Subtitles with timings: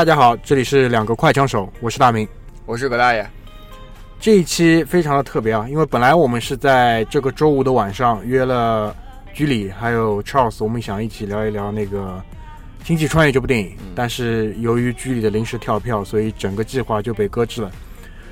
[0.00, 2.26] 大家好，这里是两个快枪手，我是大明。
[2.64, 3.28] 我是葛大爷，
[4.18, 8.96] 这一期非常的特别啊，因为本来我们是在这个周五的晚上约了
[9.34, 12.18] 居里还有 Charles，我们想一起聊一聊那个
[12.86, 17.70] 《星际穿越》这部电影，但是由于居里的临时跳票，所以整个计划就被搁置了。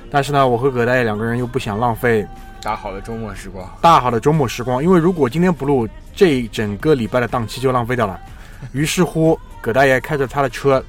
[0.09, 2.25] 但是呢，我和葛大爷两个人又不想浪费
[2.63, 8.19] 大好的周末时光，大好的周末时光，因为如果今天不录，这整个礼拜的档期就浪费掉了。
[8.71, 10.83] 于是乎，葛大爷开着他的车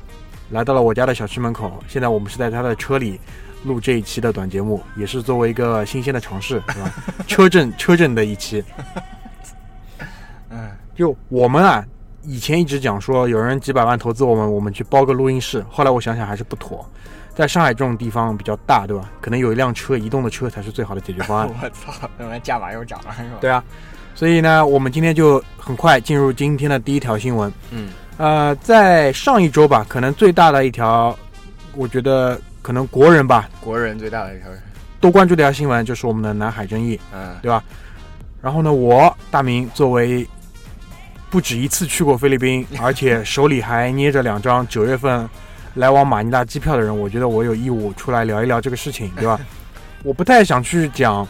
[0.50, 1.82] 来到了我家的小区门口。
[1.88, 3.18] 现在我们是在他的车里
[3.64, 6.92] 录这一期的短节目，也是作为一个新鲜的尝试， 是吧？
[7.26, 8.64] 车震车震的一期。
[10.48, 11.84] 嗯，就我们啊，
[12.22, 15.64] 以前一直讲说有人几百万投资我们，我们去包个录音室。
[15.70, 16.84] 后来我想想还是不妥，
[17.34, 19.10] 在上海这种地方比较大，对吧？
[19.20, 21.46] 可能有一辆车，移动的车才是最好的解决方案。
[21.62, 23.38] 我操，那完价码又涨了是吧？
[23.40, 23.62] 对啊，
[24.14, 27.52] 所以呢，我们今天就很快进入今天的第一条新闻。
[27.70, 31.18] 嗯，呃，在上一周吧，可能最大的一条，
[31.74, 34.46] 我觉得可能国人吧国人最大的一条，
[35.00, 37.64] 都关注的一条新闻，就是我们的南海争议，嗯，对吧？
[38.42, 40.28] 然后呢，我大明作为
[41.30, 45.26] 不止一次去过菲律宾， 而且手里还捏着两张九月份
[45.76, 49.40] 来往马尼拉机票的人，我觉得我有义务出来聊一聊这个事情，对吧？
[50.04, 51.22] 我不太想去讲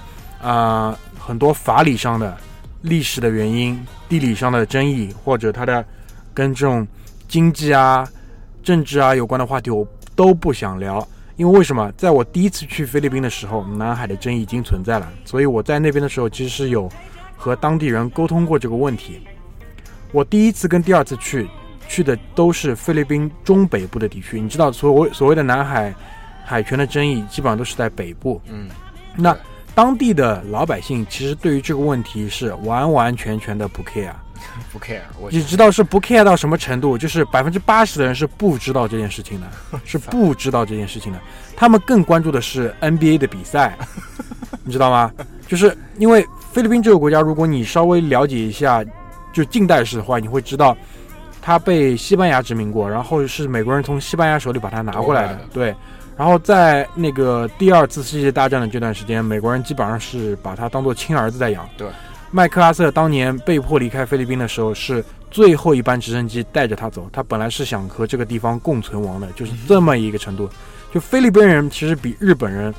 [0.43, 2.37] 啊、呃很多法理上的、
[2.83, 5.85] 历史的原因、地理上的争议，或者它的
[6.35, 6.87] 跟这种
[7.29, 8.07] 经济啊、
[8.63, 11.07] 政治啊有关的话题，我都不想聊。
[11.37, 11.91] 因为为什么？
[11.97, 16.87] 在我第一次去菲律宾的时候，南海的争议已经存在了，所以我在那边的时候其实是有
[17.35, 19.23] 和当地人沟通过这个问题。
[20.13, 21.49] 我第一次跟第二次去，
[21.89, 24.39] 去的都是菲律宾中北部的地区。
[24.39, 25.95] 你知道，所谓所谓的南海
[26.45, 28.39] 海权的争议，基本上都是在北部。
[28.45, 28.69] 嗯，
[29.17, 29.35] 那
[29.75, 34.13] 当地的老百姓其实对于这个问题是完完全全的不 care。
[34.73, 36.97] 不 care，我你知道是不 care 到什么程度？
[36.97, 39.47] 就是百分之八十的人是不知道这件事情的，
[39.85, 41.19] 是不知道这件事情的。
[41.57, 43.77] 他们更关注的是 NBA 的比赛，
[44.65, 45.13] 你知道吗？
[45.47, 48.85] 就是因为菲律宾这个国家，如果你稍微了解一下，
[49.33, 50.77] 就近代史的话，你会知道，
[51.43, 55.75] 它被西班牙殖民过，然后是美国人从西班牙手里把它拿过来的对。
[56.17, 61.67] 然后在那个第二次世界大战的这段时间，美国人基本上是把它当做亲儿子在养。
[61.79, 61.89] 对。
[62.31, 67.09] 麦克阿瑟当年被迫离开菲律宾的时候，是最后一班直升机带着他走。
[67.13, 70.49] 他本来是想和这个地方共存亡的，就是这么一个程度。
[70.93, 72.73] 就菲律宾人其实比日本人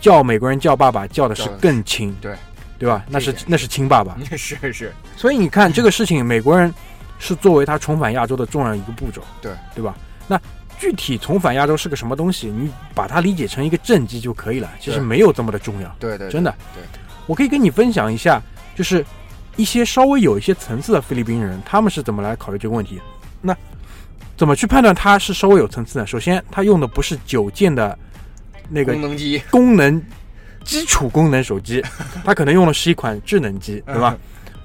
[0.00, 2.34] 叫美国人叫爸爸叫的是更亲，对
[2.78, 3.04] 对吧？
[3.08, 4.16] 那是那是亲爸爸。
[4.36, 6.72] 是是，所以你看这个事情，美国人
[7.18, 9.94] 是作为他重返亚洲的重要一个步骤，对对吧？
[10.26, 10.40] 那
[10.78, 15.94] 具体重返亚洲是个什么东西，你把它理解成一个政绩就可以了，其实没有这么的重要。
[15.98, 16.82] 对对，真的对，
[17.26, 18.42] 我可以跟你分享一下，
[18.76, 19.04] 就是
[19.56, 23.00] 一些稍微有一些层次的菲律宾人，他们是怎么来考虑这个问题。
[23.40, 23.56] 那
[24.36, 26.06] 怎么去判断他是稍微有层次呢？
[26.06, 27.98] 首先，他用的不是九键的
[28.68, 30.02] 那个功能机，功能
[30.62, 31.82] 基础功能手机，
[32.22, 34.16] 他可能用的是一款智能机，对吧？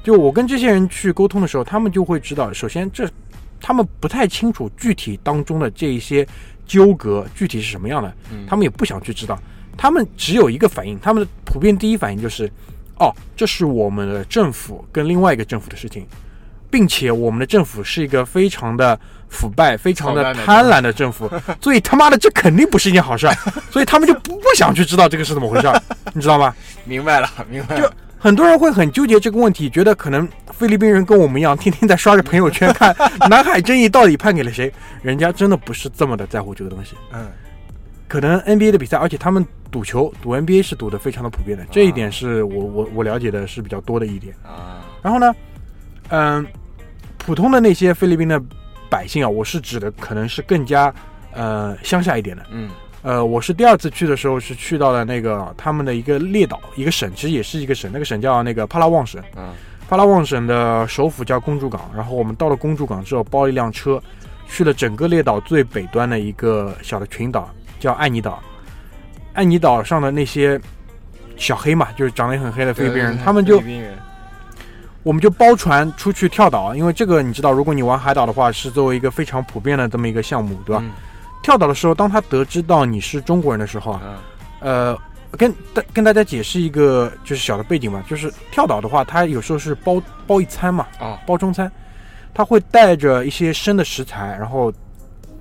[0.04, 3.10] 就我跟这些人去沟通的时候，他们就会知道，首先这
[3.62, 6.28] 他们不太清楚具体当中的这一些
[6.66, 9.40] 纠葛具体是什么样的，嗯他们也不想去知道，
[9.78, 12.52] 他们只有一个反应，他们的普遍第一反应就是，
[13.02, 16.06] 哦，这是我们的政府跟另外一个政府的事情，
[16.70, 18.98] 并且我们的政府是一个非常的
[19.28, 21.28] 腐败、非常的贪婪的政府，
[21.60, 23.36] 所以他妈的这肯定不是一件好事儿，
[23.72, 25.82] 所以他们就不不想去知道这个是怎么回事儿，
[26.14, 26.54] 你知道吗？
[26.86, 32.96] 明白了明白了就了，很多人会很纠结这个问题，觉得可能菲律宾人跟我们一样，天天在刷着朋友圈看
[33.32, 34.72] 南海争议到底判给了谁，
[35.02, 36.92] 人家真的不是这么的在乎这个东西。
[37.12, 37.28] 嗯，
[38.12, 44.36] 可能 NBA 的比赛，而且他们赌球赌 NBA 是赌的非常的普遍的，这一点是我我我了解的是比较多的一点。
[44.44, 45.34] 啊，然后呢，
[46.10, 46.46] 嗯，
[47.20, 48.38] 普通的那些菲律宾的
[48.90, 50.94] 百姓啊，我是指的可能是更加
[51.32, 52.44] 呃乡下一点的。
[52.52, 52.70] 嗯
[53.02, 59.24] 呃，我是第二次去的时候是去到了那个他们的一个列岛，一个省，其实也是一个省，那个省叫那个帕拉旺省。
[59.38, 59.54] 嗯
[59.88, 64.04] 帕拉旺省的首府叫公主港，然后我们到了公主港之后，包了一辆车，
[64.50, 67.50] 去了整个列岛最北端的一个小的群岛，
[67.82, 68.42] 叫爱尼岛。
[69.34, 70.58] 爱尼岛上的那些
[71.36, 73.62] 小黑嘛，就是长得也很黑的菲律宾人，他们就
[75.04, 80.82] 我们就包船出去跳岛，因为这个你知道，如果你玩海岛的话，是作为一个非常普遍的这么一个项目，对吧？
[80.86, 80.92] 嗯
[81.44, 84.02] 跳岛的时候，当他得知到你是中国人的时候啊，
[84.62, 85.00] 嗯呃，
[85.32, 91.72] 跟大跟大家解释一个就是小的背景吧，就是跳岛的话，他有时候是包包一餐嘛，啊包中餐。
[92.34, 94.72] 他会带着一些生的食材，然后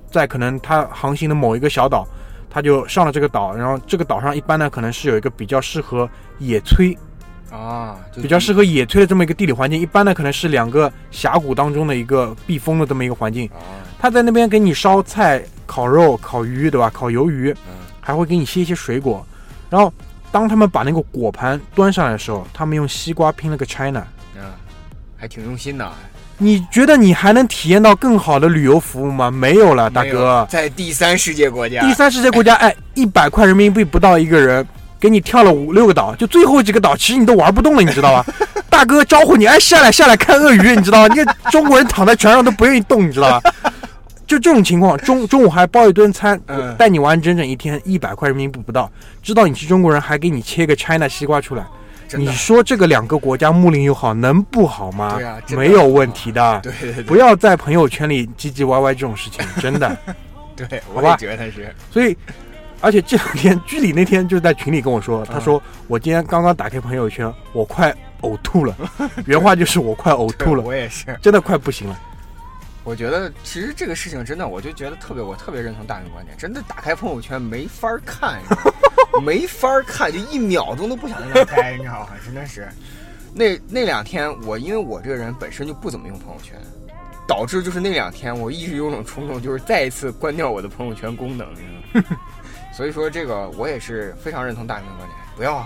[0.09, 2.05] 在可能他航行的某一个小岛，
[2.51, 6.07] 他就上了这个岛，然后这个岛上一般呢可能是有一个比较适合
[6.39, 6.97] 野炊、
[7.49, 13.47] 啊，比较适合野炊的这么一个地理环境，一般呢可能是两个峡谷当中的一个避风的这么一个环境。
[13.47, 16.89] 啊，他在那边给你烧菜、烤肉、烤鱼，对吧？
[16.89, 19.25] 烤鱿鱼，嗯还会给你切一些水果。
[19.69, 19.93] 然后
[20.31, 24.05] 当他们把那个果盘端上来的时候，他们用西瓜拼了个 China。
[24.35, 24.43] 嗯，
[25.15, 25.93] 还挺用心的。
[26.43, 29.29] 你觉得你还能体验到更好的旅游服务吗？
[29.29, 30.43] 没有了，大哥。
[30.49, 34.65] 在第三世界国家，第三世界国家，哎，一百块人民币不到一个人，
[34.99, 38.25] 给你跳了五六个岛，就最后几个岛，其实你都玩不动了，你知道吧？
[38.71, 41.13] 大哥招呼你，哎，下来下来看鳄鱼，你知道吧？
[41.13, 43.53] 你这中国人躺在船上都不愿意动，你知道吧？
[44.25, 48.89] 就这种情况，中中午还包一顿餐，嗯带你玩整整一天，一百块人民币不到，
[49.21, 51.63] 知道你是中国人，还给你切个 China 西瓜出来，
[52.11, 55.15] 真的你说这个两个国家睦邻友好，能不好吗？
[55.17, 56.59] 对啊没有问题的。
[56.61, 59.97] 对对对不要在朋友圈里唧唧歪歪这种事情，真的。
[60.55, 61.73] 对，我也觉得是。
[61.89, 62.15] 所以，
[62.81, 68.75] 而且这两天居里那天就在群里跟我说，他说我今天刚刚打开朋友圈，我快呕吐了，
[69.25, 71.17] 原话就是我快呕吐了，我也是。
[71.21, 71.97] 真的快不行了。
[72.83, 76.35] 我觉得其实这个事情真的，我就觉得特别，我特别认同大明观点。
[76.37, 78.39] 真的打开朋友圈没法儿看，
[79.23, 82.09] 没法看，就一秒钟都不想在那 待，你知道吗？
[82.25, 82.67] 真的是。
[83.33, 86.55] 那那两天我因为我这个人本身就不怎么用朋友圈，
[87.27, 91.47] 导致就是那两天我一直有种冲动，就是再一次关掉我的朋友圈功能？
[92.73, 95.65] 所以说这个我也是非常认同大明的观点，不要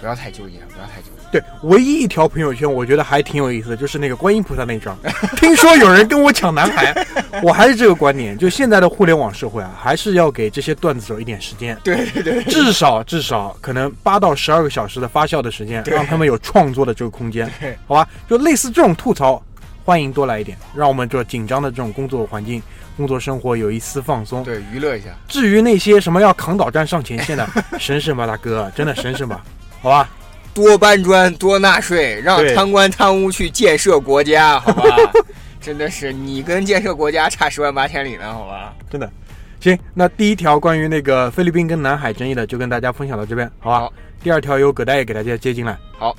[0.00, 1.24] 不要太纠结，不要太纠结。
[1.30, 4.96] 对，唯一一条朋友圈我觉得还挺有意思的，就是那个观音菩萨那张。
[5.36, 6.94] 听说有人跟我抢男孩，
[7.42, 18.08] 我还是这个观点，就现在的互联网社会啊，还是要给这些段子手一点时间，对对对，至少至少可能八到十二个小时的发酵的时间，让他们有创作的这个空间对，好吧？
[18.28, 19.42] 就类似这种吐槽，
[19.84, 22.62] 欢迎多来一点，让我们这紧张的这种工作环境、
[22.96, 24.44] 工作生活有一丝放松。
[24.44, 25.08] 对娱乐一下。
[25.26, 27.48] 至于那些什么要扛导弹上前线的，
[27.80, 29.44] 省省吧，大哥，真的省省吧，
[29.84, 30.08] 好吧？
[30.54, 34.96] 多搬砖，多纳税，让贪官贪污去建设国家，好吧？
[35.60, 38.74] 真的是你跟建设国家差十万八千里呢，好吧？
[38.88, 39.12] 真的。
[39.60, 43.80] 行，那第一条关于那个菲律宾跟南海争议的，就跟大家分享到这边，好吧？
[43.80, 43.92] 好
[44.22, 45.76] 第二条由葛大爷给大家接进来。
[45.98, 46.16] 好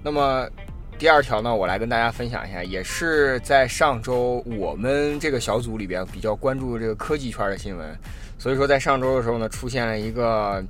[0.00, 0.48] 那么
[0.96, 7.98] 第二条呢，我来跟大家分享一下，也是在上周我们这个小组里边比较关注这个科技圈的新闻。
[8.38, 10.62] 所以说，在上周的时候呢，出现了一个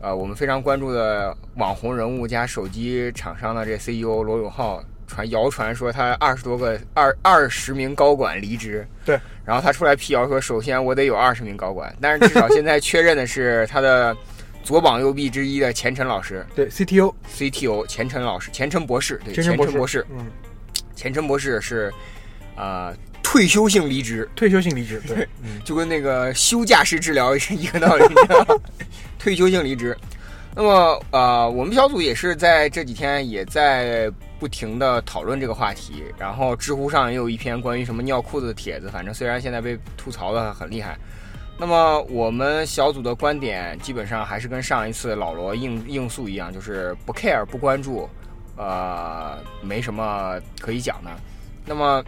[0.00, 8.86] 呃我们非常关注的网红人物加手机厂商的这 CEO 罗永浩传谣传说他二十多个二二十名高管离职。
[9.04, 9.18] 对。
[9.44, 14.16] 然后他出来辟谣说，首先我得有二十名高管，但是至少现在确认的是他的
[14.64, 16.44] 左膀右臂之一的钱晨老师。
[16.52, 20.26] 对，CTO CTO 钱晨老师，钱晨博士，对，钱晨博士，嗯，
[20.96, 21.92] 钱晨博士是，
[22.56, 22.92] 呃，
[23.28, 28.54] 退休性离职，退休性离职，对， 嗯，就跟那个休假式治疗是 一个道理，你知道吗？
[29.18, 29.98] 退休性离职。
[30.54, 34.08] 那么，呃，我们小组也是在这几天也在
[34.38, 40.96] 不停的讨论这个话题，然后知乎上也有一篇关于什么尿裤子的帖子，反正虽然现在被吐槽的很厉害。
[41.58, 48.08] 那么我们小组的观点基本上还是跟上一次老罗应应诉一样，就是不 care 不关注，
[48.56, 51.10] 呃，没什么可以讲的。
[51.66, 52.04] 那么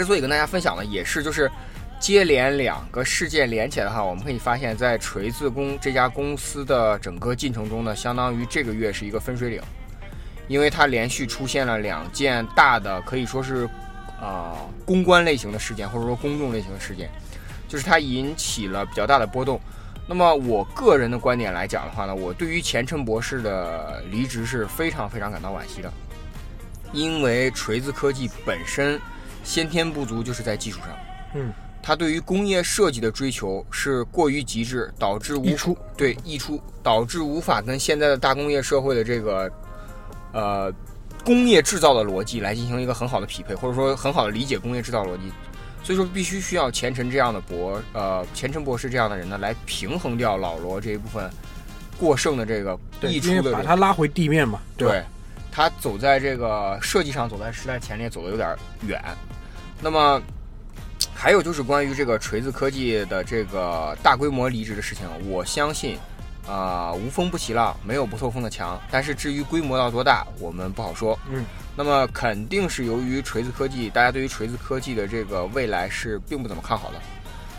[0.00, 1.50] 之所以跟大家分享呢也是就是
[1.98, 9.60] 接连两个事件连起来的话，我们可以发现，在锤子公这家公司的整个进程中呢，相当于这个月是一个分水岭，
[10.48, 13.68] 因为它连续出现了两件大的，可以说是
[14.18, 17.10] 啊、公关类型的事件，或者说公众类型的事件，
[17.68, 19.60] 就是它引起了比较大的波动。
[20.06, 25.92] 那么我个人的观点来讲的话呢，我对于钱琛博士的离职是非常非常感到惋惜的，
[26.92, 28.98] 因为锤子科技本身
[29.42, 30.88] 先天不足，就是在技术上。
[31.34, 35.46] 嗯，他对于工业设计的追求是过于极致，导致无
[35.96, 39.50] 对溢出，导致无法跟现在的大工业社会的这个
[40.32, 40.72] 呃
[41.24, 45.32] 工业制造的逻辑来进行一个很好的匹配，或者说很好的理解工业制造逻辑。
[45.82, 51.30] 所以说，必须需要钱晨这样的博呃钱晨博士这样的人呢，来平衡掉老罗这一部分
[51.98, 54.62] 过剩的这个，溢出把的这个它拉回地面嘛，吧？
[54.76, 55.02] 对，
[55.50, 58.54] 他走在这个设计上走在时代前列，走的有点
[58.86, 59.02] 远。
[59.82, 60.20] 那么
[61.14, 65.98] 还有就是关于这个锤子科技的这个大规模离职的事情，我相信
[66.48, 68.80] 啊、无风不起浪，没有不透风的墙。
[68.90, 71.18] 但是至于规模到多大，我们不好说。
[71.30, 71.44] 嗯，
[71.76, 77.00] 那么肯定是由于锤子科技，大家对于锤子科技的这个未来是并不怎么看好的，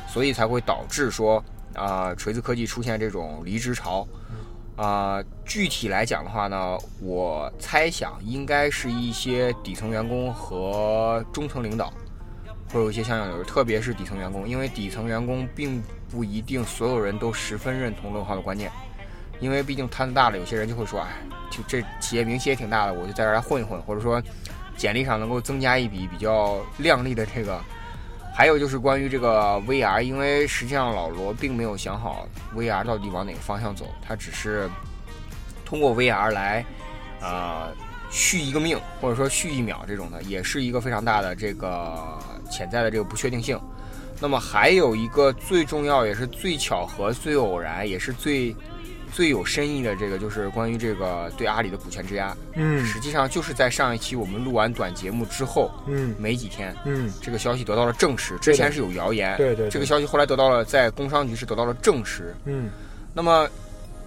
[0.07, 4.07] 所以才会导致说啊、锤子科技出现这种离职潮。
[4.75, 11.93] 啊、具体来讲的话呢，我猜想应该是一些底层员工和中层领导
[12.71, 18.71] 会有一些相应的，特别是底层员工，因为底层员工并不一定所有人都十分认同乐浩的观念，
[19.39, 21.09] 因为毕竟摊子大了，有些人就会说，哎，
[21.49, 24.21] 就这企业名气也挺大的，我就在这儿来混一混，或者说
[24.77, 27.61] 简历上能够增加一笔比较亮丽的这个。
[28.33, 32.25] 还有就是关于这个 VR，因为实际上老罗并没有想好
[32.55, 34.69] VR 到底往哪个方向走，他只是
[35.65, 36.65] 通过 VR 来，
[37.19, 37.73] 呃，
[38.11, 42.19] 续一个命，或者说续一秒这种的，也是一个非常大的这个
[42.51, 43.59] 潜在的这个不确定性。
[44.19, 48.55] 那么还有一个最重要，也是最巧合、最偶然，也是最
[49.11, 52.35] 最有深意的这个，就是关于这个对阿里的股权质押。
[52.53, 58.37] 嗯实际上就是在上一期我们录完短节目之后嗯没几天，嗯，这个消息得到了证实。
[58.37, 62.35] 之前是有谣言，对对，对这个消息后来得到了在工商局是得到了证实。
[62.45, 62.69] 嗯
[63.13, 63.49] 那么，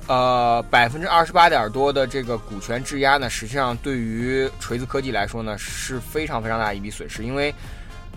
[0.06, 7.54] 呃，百分之二十八点多的这个股权质押呢，实际上对于锤子科技来说呢是非常非常大的一笔损失，因为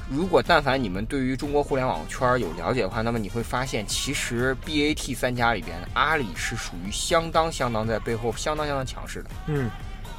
[0.10, 9.30] 如果但凡你们对于中国互联网圈有了解的话，那么你会发现，其实 BAT 三家里边，阿里是属于相当相当在背后相当相当强势的。
[9.48, 9.70] 嗯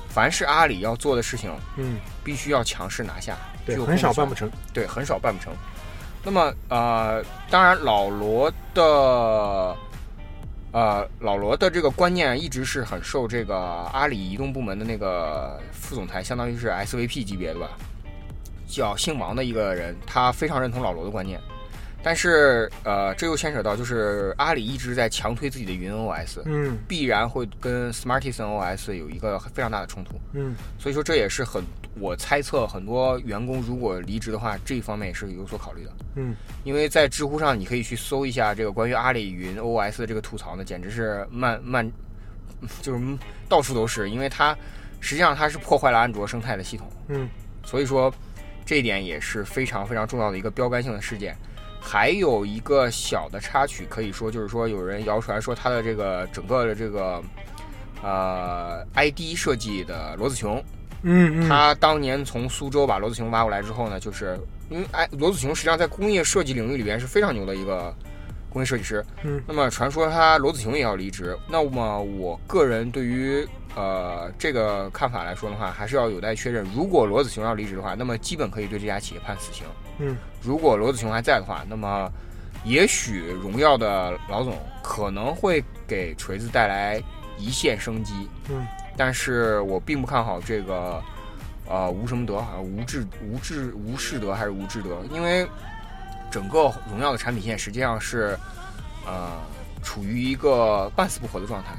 [0.08, 4.50] 凡是阿里要做的事情，嗯，必须要强势拿下，对，很少办不成。
[4.72, 5.52] 对，很少办不成。
[6.24, 9.76] 那么呃，当然老罗的
[10.72, 13.56] 呃老罗的这个观念一直是很受这个
[13.92, 17.70] 阿里移动部门的那个副总裁，相当于是 SVP 级别的吧，
[18.66, 21.40] 叫姓王的一个人，他非常认同老罗的观念。
[22.00, 30.14] 但是呃，这又牵扯到就是阿里一直在强推自己的云 OS，嗯必然会跟 Smartisan OS 有一个非常大的冲突。
[30.32, 31.60] 嗯所以说这也是很
[32.00, 35.90] 我猜测很多员工如果离职的话，这一方面也是有所考虑的。
[36.16, 41.90] 嗯因为在知乎上你可以去搜一下这个关于阿里云 OS 的这个吐槽呢，简直是漫漫，
[42.82, 43.00] 就是
[43.48, 44.56] 到处都是，因为它
[45.00, 47.28] 实际上它是破坏了安卓生态的系统，嗯
[47.64, 48.12] 所以说
[48.66, 51.36] 这一点也是非常非常重要的一个标杆性的事件。
[51.80, 57.22] 还有一个小的插曲，可以说就是说有人谣传说他的这个整个的这个
[58.02, 60.62] 呃 ID 设计的罗子雄，
[61.02, 64.38] 嗯嗯，他当年从苏州把罗子雄挖过来之后呢，就是
[64.68, 67.94] 因为哎，罗子雄实际上在工业设计领域里边是非常牛的一个
[68.50, 69.04] 工业设计师。
[69.22, 76.66] 嗯那么传说他罗子雄也要离职，那么我个人对于呃这个看法来说的话，还是要有待确认。
[76.74, 79.64] 如果罗子雄要离职的话，那么基本可以对这家企业判死刑。
[79.98, 82.10] 嗯如果罗子雄还在的话，那么
[82.64, 87.02] 也许荣耀的老总可能会给锤子带来
[87.38, 88.28] 一线生机。
[88.50, 88.66] 嗯
[88.98, 91.00] 但是我并不看好这个，
[91.68, 95.48] 呃，吴什么德好像，吴志吴志吴世德还是吴志德，因为
[96.30, 98.36] 整个荣耀的产品线实际上是，
[99.06, 99.30] 呃，
[99.82, 101.70] 处于一个半死不活的状态。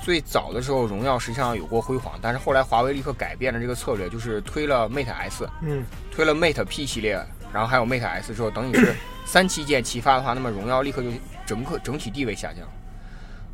[0.00, 7.20] 最早的时候，荣耀实际上有过辉煌，但是后来华为立刻改变了这个策略，就是推了 Mate S，嗯推了 Mate P 系列，
[7.52, 8.94] 然后还有 Mate S 之后，等于是
[9.26, 11.10] 三旗舰齐发的话，那么荣耀立刻就
[11.44, 12.66] 整个整体地位下降。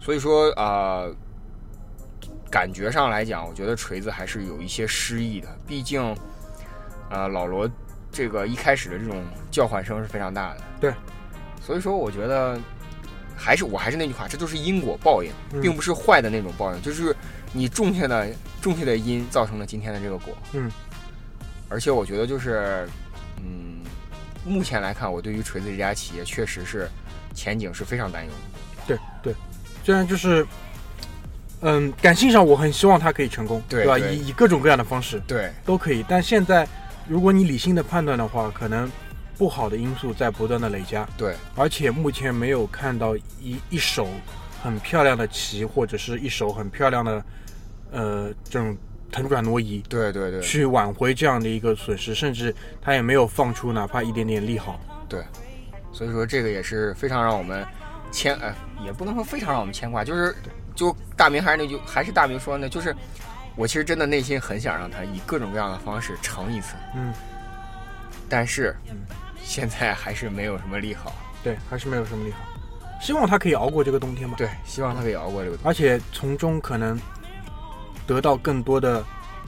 [0.00, 1.10] 所以说，呃，
[2.54, 6.16] 感觉上来讲，我觉得锤子还是有一些失意的，毕竟，
[7.10, 7.68] 呃，老罗
[8.12, 10.60] 这个一开始的这种叫唤声是非常大的。
[10.80, 10.94] 对，
[11.60, 12.56] 所以说我觉得
[13.36, 17.12] 还是我还是那句话，这就是因果报应，嗯并不是坏的那种报应，就是
[17.52, 18.28] 你种下的
[18.62, 20.32] 种下的因造成了今天的这个果。
[20.52, 20.70] 嗯，
[21.68, 22.88] 而且我觉得就是，
[23.42, 23.82] 嗯，
[24.44, 26.88] 目前来看，我对于锤子这家企业确实是
[27.34, 28.38] 前景是非常担忧的。
[28.86, 29.34] 对对，
[29.82, 30.46] 虽然就是。
[31.66, 33.66] 嗯，感性上我很希望他可以成功，吧？
[33.70, 33.98] 对吧？
[33.98, 36.68] 以以各种各样的方式对，都可以，但现在
[37.08, 38.90] 如果你理性的判断的话，可能
[39.38, 44.08] 不好的因素在不断的累加，对，而且目前没有看到一一手
[44.62, 47.24] 很漂亮的棋，或者是一手很漂亮的
[47.92, 48.76] 呃这种
[49.10, 54.78] 腾转挪移，对对对，去挽回这样的一个损失，甚至他也没有放出哪怕一点点利好。
[55.08, 55.22] 对。
[55.92, 57.64] 所以说这个也是非常让我们
[58.10, 58.52] 牵，呃，
[58.84, 60.34] 也不能说非常让我们牵挂，就是
[60.74, 62.94] 就大明还是那句，还是大明说呢，就是
[63.56, 67.12] 我其实真的内心很想让他以各种各样的方式成一次，嗯，
[68.28, 68.96] 但是嗯
[69.42, 71.12] 现在还是没有什么利好。
[71.42, 72.38] 对，还是没有什么利好。
[73.02, 74.34] 希望他可以熬过这个冬天吧。
[74.38, 75.58] 对，希望他可以熬过这个。
[75.62, 76.98] 而且从中可能
[78.06, 79.04] 得到更多的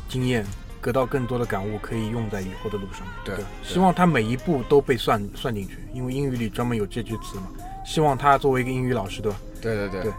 [0.06, 0.44] 经验，
[0.82, 3.06] 得到更多的感悟，可以用在以后的路上。
[3.24, 7.46] 对对希望他每一步都被算算进去，因为英语里专门有这句词嘛。
[7.86, 9.38] 希望他作为一个英语老师，对吧？
[9.62, 10.12] 对对对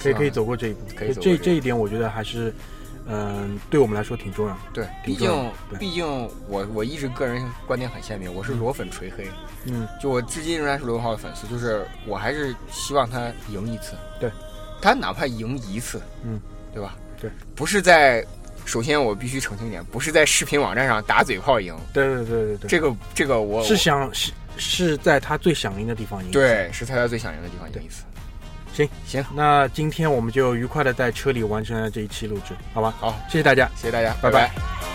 [0.00, 0.80] 可以可以走过这一步。
[0.94, 2.54] 可以走过这这这一点，我觉得还是，
[3.08, 4.56] 嗯、对我们来说挺重要。
[4.72, 5.30] 对，毕竟
[5.78, 6.06] 毕竟
[6.48, 9.26] 我我一直个人观点很鲜明，我是裸粉锤黑，
[9.64, 13.94] 嗯，就我至今仍然是罗永浩的粉丝，就是我还是希望他赢一次。
[14.20, 14.30] 对，
[14.80, 16.40] 他哪怕赢一次，嗯，
[16.72, 16.96] 对吧？
[17.20, 18.24] 对，不是在。
[18.64, 28.04] 首先，我必须澄清一点，不是在视频网站上打嘴炮赢，对对对对对，这个这个我是想是是在他最想赢的地方赢。，对，是在他最想赢的地方赢一次。
[28.72, 28.88] 行。
[29.06, 32.94] 行，那今天我们就愉快的在车里完成了这一期录制，好吧？
[32.98, 33.68] 好，谢谢大家。
[33.76, 34.30] 谢谢大家，拜。
[34.30, 34.91] 拜拜